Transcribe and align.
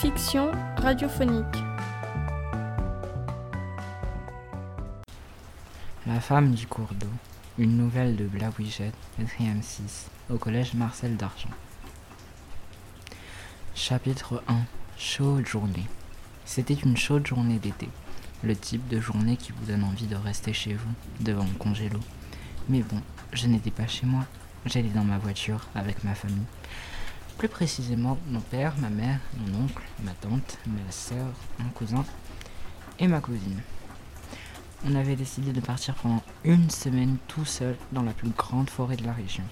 fiction 0.00 0.50
radiophonique. 0.78 1.44
La 6.06 6.20
femme 6.20 6.52
du 6.52 6.66
cours 6.66 6.92
d'eau. 6.94 7.06
Une 7.58 7.76
nouvelle 7.76 8.16
de 8.16 8.24
Blaouiget, 8.24 8.92
4 9.18 9.28
6, 9.62 10.10
au 10.30 10.36
collège 10.36 10.74
Marcel 10.74 11.16
d'Argent. 11.16 11.50
Chapitre 13.74 14.42
1 14.48 14.56
Chaude 14.98 15.46
journée. 15.46 15.86
C'était 16.44 16.74
une 16.74 16.96
chaude 16.96 17.26
journée 17.26 17.58
d'été. 17.58 17.88
Le 18.42 18.56
type 18.56 18.86
de 18.88 19.00
journée 19.00 19.36
qui 19.36 19.52
vous 19.52 19.64
donne 19.66 19.84
envie 19.84 20.06
de 20.06 20.16
rester 20.16 20.52
chez 20.52 20.74
vous, 20.74 20.92
devant 21.20 21.44
le 21.44 21.58
congélo. 21.58 22.00
Mais 22.68 22.80
bon, 22.80 23.00
je 23.32 23.46
n'étais 23.46 23.70
pas 23.70 23.86
chez 23.86 24.06
moi. 24.06 24.24
J'allais 24.66 24.88
dans 24.88 25.04
ma 25.04 25.18
voiture 25.18 25.68
avec 25.74 26.02
ma 26.02 26.14
famille. 26.14 26.46
Plus 27.38 27.48
précisément, 27.48 28.16
mon 28.28 28.40
père, 28.40 28.74
ma 28.78 28.90
mère, 28.90 29.18
mon 29.36 29.64
oncle, 29.64 29.82
ma 30.02 30.12
tante, 30.12 30.58
ma 30.66 30.90
soeur, 30.90 31.32
mon 31.58 31.68
cousin 31.70 32.04
et 32.98 33.08
ma 33.08 33.20
cousine. 33.20 33.60
On 34.86 34.94
avait 34.94 35.16
décidé 35.16 35.52
de 35.52 35.60
partir 35.60 35.94
pendant 35.96 36.22
une 36.44 36.70
semaine 36.70 37.16
tout 37.26 37.44
seul 37.44 37.76
dans 37.90 38.02
la 38.02 38.12
plus 38.12 38.30
grande 38.30 38.70
forêt 38.70 38.96
de 38.96 39.04
la 39.04 39.12
région. 39.12 39.44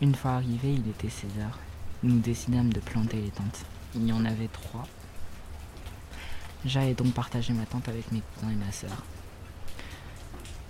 Une 0.00 0.14
fois 0.14 0.32
arrivé, 0.32 0.72
il 0.72 0.88
était 0.88 1.10
16 1.10 1.30
heures. 1.40 1.58
Nous 2.02 2.20
décidâmes 2.20 2.72
de 2.72 2.80
planter 2.80 3.20
les 3.20 3.30
tentes. 3.30 3.64
Il 3.94 4.06
y 4.06 4.12
en 4.12 4.24
avait 4.24 4.48
trois. 4.48 4.86
J'allais 6.64 6.94
donc 6.94 7.12
partager 7.12 7.52
ma 7.52 7.66
tente 7.66 7.88
avec 7.88 8.10
mes 8.12 8.20
cousins 8.20 8.50
et 8.50 8.56
ma 8.56 8.72
sœur. 8.72 9.04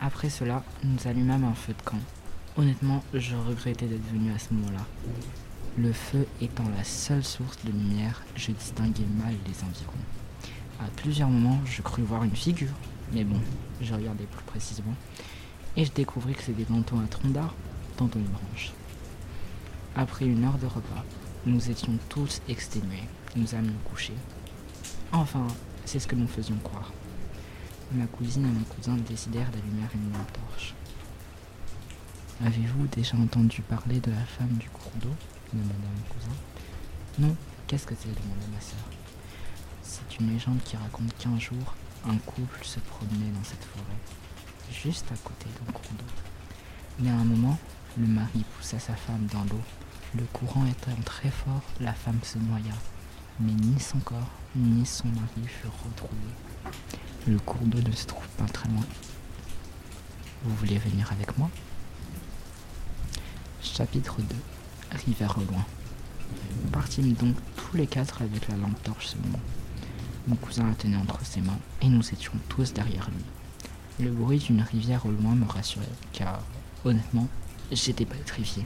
Après 0.01 0.30
cela, 0.30 0.65
nous 0.83 1.07
allumâmes 1.07 1.45
un 1.45 1.55
feu 1.55 1.73
de 1.73 1.83
camp. 1.83 2.01
Honnêtement, 2.57 3.05
je 3.15 3.37
regrettais 3.37 3.87
d'être 3.87 4.07
venu 4.13 4.33
à 4.33 4.39
ce 4.39 4.53
moment-là. 4.55 4.85
Le 5.79 5.93
feu 5.93 6.27
étant 6.41 6.65
la 6.75 6.85
seule 6.85 7.23
source 7.23 7.59
de 7.62 7.71
lumière, 7.71 8.23
je 8.35 8.51
distinguais 8.51 9.05
mal 9.23 9.35
les 9.47 9.62
environs. 9.62 9.93
À 10.80 10.89
plusieurs 10.97 11.29
moments, 11.29 11.60
je 11.66 11.82
crus 11.82 12.02
voir 12.02 12.24
une 12.24 12.35
figure, 12.35 12.73
mais 13.13 13.24
bon, 13.24 13.38
je 13.82 13.93
regardais 13.93 14.24
plus 14.24 14.45
précisément, 14.45 14.95
et 15.77 15.85
je 15.85 15.93
découvris 15.93 16.35
que 16.35 16.43
c'était 16.43 16.65
tantôt 16.65 16.97
un 16.97 17.04
tronc 17.04 17.29
d'arbre, 17.29 17.54
tantôt 17.99 18.19
une 18.19 18.24
branche. 18.24 18.73
Après 19.95 20.24
une 20.24 20.45
heure 20.45 20.57
de 20.57 20.66
repas, 20.66 21.04
nous 21.45 21.71
étions 21.71 21.99
tous 22.09 22.41
exténués, 22.49 23.04
nous 23.37 23.54
allons 23.54 23.66
nous 23.66 23.91
coucher. 23.91 24.15
Enfin, 25.13 25.47
c'est 25.85 25.99
ce 25.99 26.07
que 26.07 26.16
nous 26.16 26.27
faisions 26.27 26.57
croire. 26.65 26.91
Ma 27.93 28.07
cousine 28.07 28.47
et 28.47 28.51
mon 28.51 28.65
cousin 28.65 28.97
décidèrent 29.07 29.51
d'allumer 29.51 29.87
une 29.95 30.10
torche. 30.32 30.74
Avez-vous 32.43 32.87
déjà 32.87 33.19
entendu 33.19 33.60
parler 33.60 34.01
de 34.01 34.10
la 34.10 34.24
femme 34.24 34.57
du 34.59 34.71
cours 34.71 34.93
d'eau? 35.02 35.15
Demanda 35.52 35.89
mon 35.95 36.15
cousin. 36.15 36.37
Non, 37.19 37.37
qu'est-ce 37.66 37.87
que 37.87 37.95
c'est 37.99 38.09
demanda 38.09 38.47
ma 38.52 38.61
sœur. 38.61 38.79
C'est 39.83 40.19
une 40.19 40.33
légende 40.33 40.61
qui 40.65 40.77
raconte 40.77 41.16
qu'un 41.19 41.38
jour, 41.38 41.75
un 42.09 42.16
couple 42.19 42.65
se 42.65 42.80
promenait 42.80 43.30
dans 43.30 43.45
cette 43.45 43.65
forêt, 43.65 43.99
juste 44.73 45.07
à 45.13 45.16
côté 45.16 45.47
d'un 45.61 45.73
cours 45.73 45.93
d'eau. 45.93 46.05
Mais 46.99 47.11
à 47.11 47.15
un 47.15 47.25
moment, 47.25 47.59
le 47.99 48.07
mari 48.07 48.45
poussa 48.57 48.79
sa 48.79 48.95
femme 48.95 49.27
dans 49.33 49.45
l'eau. 49.45 49.63
Le 50.15 50.25
courant 50.33 50.66
étant 50.66 50.95
très 51.05 51.30
fort, 51.30 51.63
la 51.81 51.93
femme 51.93 52.21
se 52.23 52.38
noya. 52.38 52.75
Mais 53.41 53.53
ni 53.53 53.79
son 53.81 53.99
corps, 53.99 54.31
ni 54.55 54.87
son 54.87 55.09
mari 55.09 55.47
furent 55.47 55.73
retrouvés. 55.85 56.77
Le 57.27 57.38
cours 57.38 57.66
d'eau 57.66 57.81
ne 57.81 57.93
se 57.93 58.07
trouve 58.07 58.29
pas 58.31 58.47
très 58.47 58.69
loin. 58.69 58.85
Vous 60.45 60.55
voulez 60.57 60.79
venir 60.79 61.10
avec 61.13 61.37
moi? 61.37 61.51
Chapitre 63.63 64.21
2 64.21 64.37
Rivière 64.91 65.37
au 65.38 65.50
loin. 65.50 65.65
Nous 66.65 66.70
partîmes 66.70 67.12
donc 67.12 67.37
tous 67.56 67.76
les 67.76 67.87
quatre 67.87 68.22
avec 68.22 68.48
la 68.48 68.56
lampe 68.56 68.82
torche 68.82 69.09
seulement. 69.09 69.41
Mon 70.26 70.37
cousin 70.37 70.66
la 70.69 70.75
tenait 70.75 70.97
entre 70.97 71.25
ses 71.25 71.41
mains 71.41 71.59
et 71.82 71.88
nous 71.88 72.09
étions 72.12 72.32
tous 72.48 72.72
derrière 72.72 73.09
lui. 73.10 74.04
Le 74.04 74.10
bruit 74.10 74.38
d'une 74.38 74.62
rivière 74.62 75.06
au 75.06 75.10
loin 75.10 75.34
me 75.34 75.46
rassurait, 75.46 75.86
car, 76.12 76.41
honnêtement, 76.84 77.28
j'étais 77.72 78.04
pétrifié. 78.04 78.64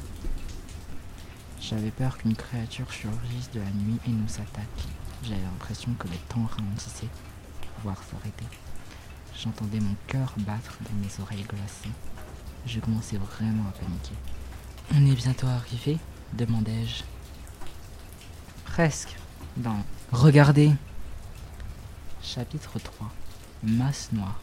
J'avais 1.61 1.91
peur 1.91 2.19
qu'une 2.19 2.35
créature 2.35 2.91
surgisse 2.93 3.51
de 3.53 3.61
la 3.61 3.71
nuit 3.71 3.99
et 4.07 4.11
nous 4.11 4.35
attaque. 4.35 4.87
J'avais 5.23 5.43
l'impression 5.43 5.93
que 5.99 6.09
le 6.09 6.17
temps 6.29 6.49
ralentissait, 6.57 7.09
voire 7.83 8.03
s'arrêtait. 8.11 8.57
J'entendais 9.39 9.81
mon 9.81 9.95
cœur 10.07 10.35
battre 10.39 10.79
dans 10.81 10.97
mes 11.01 11.23
oreilles 11.23 11.47
glacées. 11.49 11.95
Je 12.67 12.81
commençais 12.81 13.19
vraiment 13.19 13.69
à 13.69 13.73
paniquer. 13.73 14.15
On 14.93 15.07
est 15.07 15.15
bientôt 15.15 15.47
arrivé 15.47 15.99
demandai-je. 16.33 17.05
Presque. 18.65 19.17
Dans 19.57 19.85
Regardez. 20.11 20.73
Chapitre 22.23 22.79
3 22.79 23.09
Masse 23.63 24.11
noire. 24.13 24.41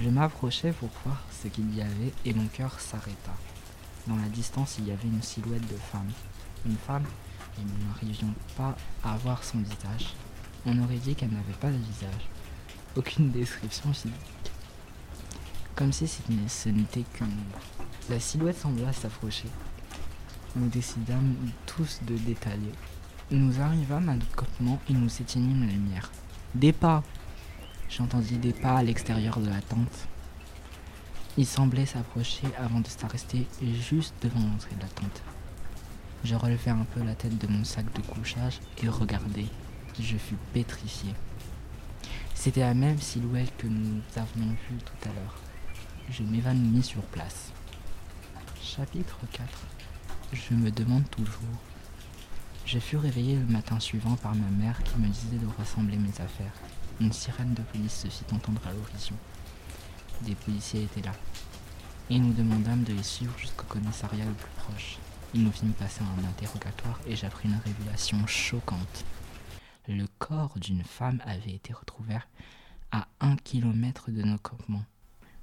Je 0.00 0.08
m'approchai 0.08 0.70
pour 0.70 0.90
voir 1.04 1.22
ce 1.42 1.48
qu'il 1.48 1.74
y 1.74 1.82
avait 1.82 2.12
et 2.24 2.34
mon 2.34 2.46
cœur 2.46 2.78
s'arrêta. 2.78 3.32
Dans 4.06 4.16
la 4.16 4.28
distance, 4.28 4.76
il 4.78 4.88
y 4.88 4.92
avait 4.92 5.08
une 5.08 5.22
silhouette 5.22 5.66
de 5.66 5.76
femme. 5.76 6.10
Une 6.64 6.76
femme, 6.76 7.04
et 7.58 7.62
nous 7.62 7.88
n'arrivions 7.88 8.34
pas 8.56 8.76
à 9.02 9.16
voir 9.16 9.42
son 9.42 9.58
visage. 9.58 10.14
On 10.66 10.80
aurait 10.82 10.96
dit 10.96 11.16
qu'elle 11.16 11.30
n'avait 11.30 11.52
pas 11.60 11.70
de 11.70 11.76
visage. 11.76 12.28
Aucune 12.96 13.32
description 13.32 13.92
physique. 13.92 14.12
Comme 15.74 15.92
si 15.92 16.06
ce 16.06 16.68
n'était 16.68 17.04
qu'une. 17.12 17.28
La 18.10 18.18
silhouette 18.18 18.58
sembla 18.58 18.92
s'approcher. 18.92 19.48
Nous 20.56 20.68
décidâmes 20.68 21.36
tous 21.66 22.00
de 22.02 22.16
détailler. 22.16 22.72
Nous 23.30 23.60
arrivâmes 23.60 24.08
à 24.08 24.14
notre 24.14 24.34
campement 24.34 24.80
et 24.90 24.92
nous 24.92 25.08
éteignîmes 25.08 25.64
la 25.64 25.72
lumière. 25.72 26.10
Des 26.54 26.72
pas 26.72 27.04
J'entendis 27.88 28.38
des 28.38 28.52
pas 28.52 28.78
à 28.78 28.82
l'extérieur 28.82 29.38
de 29.38 29.48
la 29.48 29.60
tente. 29.60 30.08
Ils 31.38 31.46
semblaient 31.46 31.86
s'approcher 31.86 32.48
avant 32.58 32.80
de 32.80 32.88
s'arrêter 32.88 33.46
juste 33.62 34.14
devant 34.20 34.40
l'entrée 34.40 34.74
de 34.74 34.80
la 34.80 34.88
tente. 34.88 35.22
Je 36.24 36.34
relevai 36.34 36.72
un 36.72 36.84
peu 36.94 37.04
la 37.04 37.14
tête 37.14 37.38
de 37.38 37.46
mon 37.46 37.64
sac 37.64 37.86
de 37.94 38.02
couchage 38.02 38.58
et 38.82 38.88
regardai. 38.88 39.46
Je 40.00 40.16
fus 40.16 40.36
pétrifié. 40.52 41.14
C'était 42.34 42.60
la 42.60 42.74
même 42.74 43.00
silhouette 43.00 43.52
que 43.58 43.68
nous 43.68 44.02
avions 44.16 44.56
vue 44.68 44.78
tout 44.84 45.08
à 45.08 45.12
l'heure. 45.12 45.38
Je 46.10 46.24
m'évanouis 46.24 46.82
sur 46.82 47.02
place. 47.02 47.52
Chapitre 48.64 49.18
4 49.32 49.48
Je 50.32 50.54
me 50.54 50.70
demande 50.70 51.08
toujours. 51.10 51.58
Je 52.64 52.78
fus 52.78 52.96
réveillé 52.96 53.34
le 53.34 53.44
matin 53.44 53.80
suivant 53.80 54.14
par 54.14 54.34
ma 54.36 54.46
mère 54.46 54.82
qui 54.84 54.96
me 54.98 55.08
disait 55.08 55.36
de 55.36 55.46
rassembler 55.58 55.96
mes 55.96 56.20
affaires. 56.20 56.54
Une 57.00 57.12
sirène 57.12 57.54
de 57.54 57.62
police 57.62 58.02
se 58.02 58.08
fit 58.08 58.24
entendre 58.32 58.62
à 58.66 58.72
l'horizon. 58.72 59.16
Des 60.22 60.36
policiers 60.36 60.84
étaient 60.84 61.02
là. 61.02 61.12
Et 62.08 62.18
nous 62.20 62.32
demandâmes 62.32 62.84
de 62.84 62.92
les 62.94 63.02
suivre 63.02 63.36
jusqu'au 63.36 63.64
commissariat 63.64 64.24
le 64.24 64.32
plus 64.32 64.52
proche. 64.56 64.98
Ils 65.34 65.42
nous 65.42 65.52
fîmes 65.52 65.72
passer 65.72 66.02
un 66.02 66.24
interrogatoire 66.24 67.00
et 67.06 67.16
j'appris 67.16 67.48
une 67.48 67.60
révélation 67.64 68.24
choquante. 68.28 69.04
Le 69.88 70.06
corps 70.18 70.54
d'une 70.58 70.84
femme 70.84 71.20
avait 71.26 71.52
été 71.52 71.72
retrouvé 71.72 72.16
à 72.92 73.08
un 73.20 73.36
kilomètre 73.36 74.10
de 74.12 74.22
nos 74.22 74.38
campements. 74.38 74.84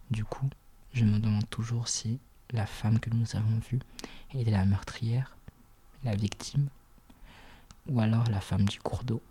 Du 0.09 0.24
coup, 0.24 0.50
je 0.94 1.03
me 1.03 1.19
demande 1.19 1.50
toujours 1.50 1.90
si 1.90 2.19
la 2.52 2.66
femme 2.66 3.00
que 3.00 3.10
nous 3.10 3.36
avons 3.36 3.60
vue 3.70 3.80
était 4.34 4.52
la 4.52 4.66
meurtrière, 4.66 5.36
la 6.04 6.16
victime, 6.16 6.70
ou 7.88 8.00
alors 8.00 8.30
la 8.30 8.42
femme 8.42 8.66
du 8.66 8.80
cours 8.80 9.04
d'eau. 9.04 9.22